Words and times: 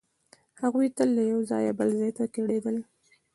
هغوی 0.61 0.87
تل 0.97 1.09
له 1.17 1.23
یوه 1.31 1.43
ځایه 1.51 1.71
بل 1.79 1.89
ځای 1.99 2.11
ته 2.17 2.23
کډېدل. 2.35 2.75